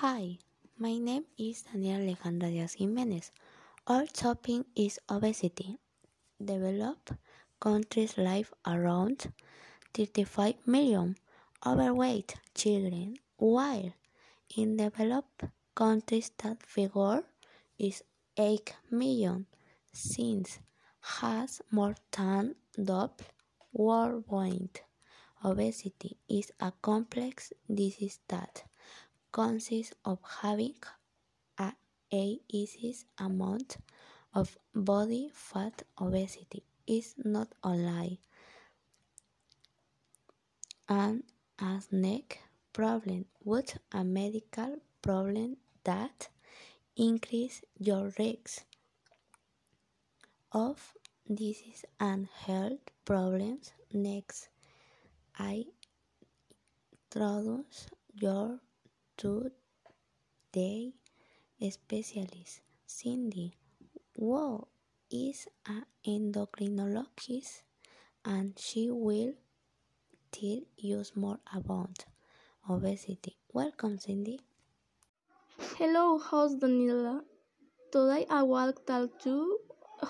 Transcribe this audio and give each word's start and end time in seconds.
Hi, 0.00 0.36
my 0.76 0.98
name 0.98 1.24
is 1.38 1.64
Daniela 1.64 2.04
Alejandra 2.04 2.50
Diaz 2.50 2.74
Jimenez. 2.74 3.30
Our 3.86 4.04
topic 4.04 4.66
is 4.76 4.98
obesity. 5.08 5.78
Developed 6.38 7.12
countries 7.58 8.18
live 8.18 8.52
around 8.66 9.32
35 9.94 10.66
million 10.66 11.16
overweight 11.64 12.34
children, 12.54 13.16
while 13.38 13.94
in 14.54 14.76
developed 14.76 15.44
countries 15.74 16.30
that 16.42 16.62
figure 16.62 17.22
is 17.78 18.02
8 18.36 18.74
million, 18.90 19.46
since 19.94 20.58
has 21.20 21.62
more 21.70 21.94
than 22.12 22.54
double 22.76 23.24
worldwide. 23.72 24.80
Obesity 25.42 26.18
is 26.28 26.52
a 26.60 26.70
complex 26.82 27.54
disease 27.66 28.20
that 28.28 28.64
consists 29.36 29.92
of 30.06 30.18
having 30.40 30.74
a 31.60 32.38
excess 32.48 33.04
amount 33.18 33.76
of 34.32 34.56
body 34.74 35.28
fat. 35.34 35.82
Obesity 36.00 36.62
is 36.86 37.14
not 37.22 37.48
only 37.62 38.18
a 40.88 41.16
neck 41.90 42.38
problem 42.72 43.26
but 43.44 43.76
a 43.92 44.02
medical 44.04 44.76
problem 45.02 45.56
that 45.84 46.28
increases 46.96 47.62
your 47.78 48.12
risk 48.18 48.64
of 50.52 50.94
disease 51.28 51.84
and 52.00 52.26
health 52.46 52.80
problems. 53.04 53.72
Next, 53.92 54.48
I 55.38 55.66
introduce 57.14 57.88
your 58.14 58.60
today 59.16 60.92
specialist, 61.70 62.60
Cindy 62.86 63.54
Wu, 64.16 64.66
is 65.10 65.48
an 65.66 65.84
endocrinologist 66.06 67.62
and 68.24 68.58
she 68.58 68.90
will 68.90 69.32
tell 70.32 70.60
you 70.76 71.04
more 71.14 71.38
about 71.54 72.04
obesity. 72.68 73.36
Welcome, 73.52 73.98
Cindy. 73.98 74.40
Hello, 75.78 76.18
host 76.18 76.58
Daniela. 76.60 77.22
Today 77.92 78.26
I 78.28 78.42
will 78.42 78.72
tell 78.72 79.08
you 79.24 79.58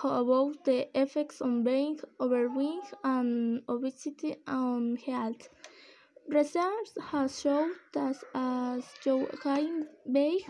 about 0.02 0.64
the 0.64 0.88
effects 0.98 1.40
on 1.40 1.62
being 1.62 2.00
overweight 2.20 2.92
and 3.04 3.62
obesity 3.68 4.36
on 4.46 4.96
health. 4.96 5.48
Research 6.28 6.90
has 7.10 7.40
shown 7.40 7.72
that 7.92 8.16
as 8.34 8.84
you 9.04 9.28
gain 9.42 9.86
weight, 10.04 10.46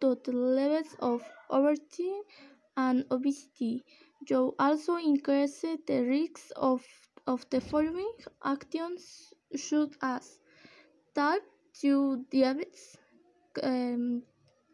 to 0.00 0.14
the 0.24 0.32
levels 0.32 0.94
of 1.00 1.22
obesity 1.50 2.12
and 2.76 3.04
obesity, 3.10 3.84
you 4.28 4.54
also 4.58 4.96
increase 4.96 5.60
the 5.62 6.00
risk 6.02 6.50
of, 6.56 6.84
of 7.26 7.48
the 7.50 7.60
following 7.60 8.12
actions 8.44 9.32
such 9.54 9.92
as 10.02 10.38
type 11.14 11.42
2 11.74 12.26
diabetes, 12.30 12.96
um, 13.62 14.22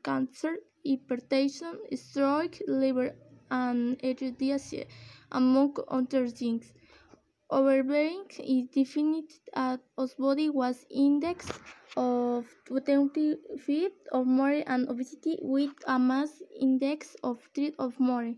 cancer, 0.02 0.56
hypertension, 0.86 1.76
stroke, 1.96 2.58
liver 2.66 3.14
and 3.50 3.98
disease, 3.98 4.84
among 5.32 5.76
other 5.88 6.28
things. 6.28 6.72
Overweight 7.48 8.41
is 8.41 8.69
defined 8.75 9.30
as 9.55 10.14
body 10.19 10.50
mass 10.50 10.84
index 10.91 11.47
of 11.97 12.44
25 12.66 13.92
or 14.11 14.25
more 14.25 14.64
and 14.66 14.88
obesity 14.88 15.38
with 15.41 15.70
a 15.86 15.97
mass 15.97 16.42
index 16.61 17.14
of 17.22 17.38
3 17.55 17.75
or 17.78 17.92
more. 17.98 18.34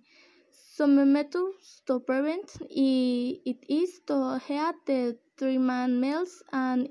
Some 0.50 1.10
methods 1.12 1.82
to 1.86 2.00
prevent 2.00 2.58
it 2.70 3.64
is 3.68 4.00
to 4.08 4.38
have 4.46 4.74
the 4.84 5.16
treatment 5.38 6.00
meals 6.00 6.42
and, 6.52 6.86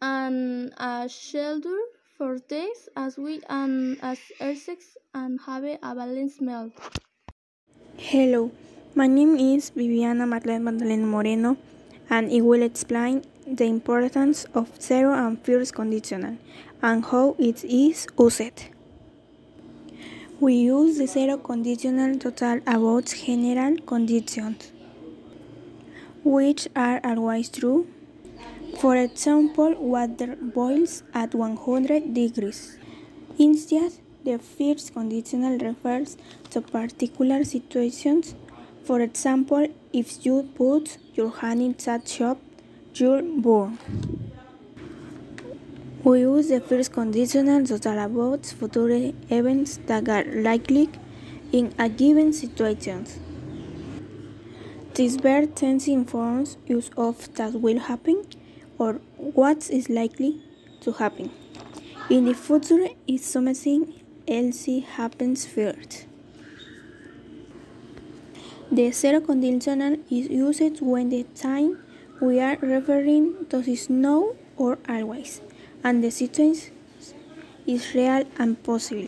and 0.00 0.72
a 0.78 1.08
shelter 1.08 1.78
for 2.16 2.38
days 2.38 2.88
as 2.96 3.18
well 3.18 3.40
and 3.48 3.98
as 4.02 4.20
exercise 4.38 4.96
and 5.12 5.40
have 5.46 5.64
a 5.64 5.78
balanced 5.82 6.40
meal. 6.40 6.70
Hello, 7.96 8.52
my 8.98 9.06
name 9.06 9.36
is 9.36 9.68
Viviana 9.76 10.24
Marlene 10.24 10.62
Magdalena 10.62 11.04
Moreno 11.04 11.58
and 12.08 12.32
I 12.32 12.40
will 12.40 12.62
explain 12.62 13.22
the 13.46 13.64
importance 13.64 14.46
of 14.54 14.70
zero 14.80 15.12
and 15.12 15.38
first 15.44 15.74
conditional 15.74 16.38
and 16.80 17.04
how 17.04 17.36
it 17.38 17.62
is 17.62 18.06
used. 18.16 18.62
We 20.40 20.54
use 20.54 20.96
the 20.96 21.06
zero 21.06 21.36
conditional 21.36 22.18
to 22.20 22.30
talk 22.30 22.62
about 22.66 23.04
general 23.26 23.76
conditions, 23.84 24.72
which 26.24 26.66
are 26.74 26.98
always 27.04 27.50
true. 27.50 27.86
For 28.80 28.96
example, 28.96 29.74
water 29.74 30.36
boils 30.40 31.02
at 31.12 31.34
100 31.34 32.14
degrees. 32.14 32.78
Instead, 33.38 33.92
the 34.24 34.38
first 34.38 34.94
conditional 34.94 35.58
refers 35.58 36.16
to 36.48 36.62
particular 36.62 37.44
situations. 37.44 38.34
For 38.86 39.00
example, 39.00 39.66
if 39.92 40.24
you 40.24 40.48
put 40.54 40.98
your 41.14 41.30
hand 41.30 41.60
in 41.60 41.74
that 41.84 42.06
shop, 42.06 42.38
you'll 42.94 43.40
burn. 43.40 43.78
We 46.04 46.20
use 46.20 46.50
the 46.50 46.60
first 46.60 46.92
conditional 46.92 47.66
to 47.66 47.80
talk 47.80 47.98
about 47.98 48.46
future 48.46 49.12
events 49.28 49.80
that 49.86 50.08
are 50.08 50.24
likely 50.40 50.88
in 51.50 51.74
a 51.80 51.88
given 51.88 52.32
situation. 52.32 53.06
This 54.94 55.16
verb 55.16 55.56
tense 55.56 55.88
informs 55.88 56.56
us 56.70 56.88
of 56.96 57.34
that 57.34 57.54
will 57.54 57.80
happen 57.80 58.22
or 58.78 59.00
what 59.16 59.68
is 59.68 59.90
likely 59.90 60.40
to 60.82 60.92
happen. 60.92 61.32
In 62.08 62.26
the 62.26 62.34
future, 62.34 62.86
if 63.08 63.24
something 63.24 64.00
else 64.28 64.68
happens 64.94 65.44
first. 65.44 66.06
The 68.72 68.90
zero 68.90 69.20
conditional 69.20 69.96
is 70.10 70.28
used 70.28 70.80
when 70.80 71.10
the 71.10 71.22
time 71.36 71.78
we 72.20 72.40
are 72.40 72.56
referring 72.60 73.46
to 73.50 73.58
is 73.58 73.88
now 73.88 74.34
or 74.56 74.78
always, 74.88 75.40
and 75.84 76.02
the 76.02 76.10
situation 76.10 76.74
is 77.64 77.94
real 77.94 78.24
and 78.38 78.60
possible. 78.64 79.06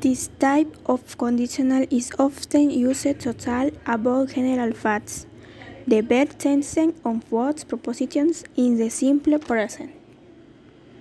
This 0.00 0.28
type 0.38 0.76
of 0.86 1.18
conditional 1.18 1.86
is 1.90 2.12
often 2.20 2.70
used 2.70 3.18
to 3.20 3.32
talk 3.32 3.72
about 3.84 4.28
general 4.28 4.72
facts. 4.72 5.26
The 5.88 6.02
verb 6.02 6.38
tense 6.38 6.78
on 7.04 7.22
both 7.30 7.66
propositions 7.66 8.44
in 8.56 8.78
the 8.78 8.90
simple 8.90 9.40
present. 9.40 9.90